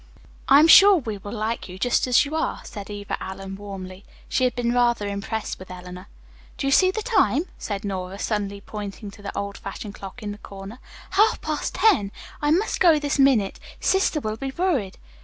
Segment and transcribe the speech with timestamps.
[0.49, 4.03] "I am sure we like you, just as you are," said Eva Allen warmly.
[4.27, 6.07] She had been rather impressed with Eleanor.
[6.57, 10.31] "Do you see the time?" said Nora, suddenly pointing to the old fashioned clock in
[10.31, 10.79] the corner.
[11.11, 12.11] "Half past ten!
[12.41, 13.59] I must go this minute.
[13.79, 14.97] Sister will be worried."